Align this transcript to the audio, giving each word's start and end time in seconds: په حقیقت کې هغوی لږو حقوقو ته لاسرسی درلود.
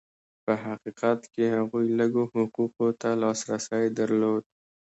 په 0.45 0.53
حقیقت 0.63 1.19
کې 1.33 1.43
هغوی 1.57 1.85
لږو 1.99 2.23
حقوقو 2.33 2.87
ته 3.01 3.09
لاسرسی 3.23 3.85
درلود. 3.99 4.43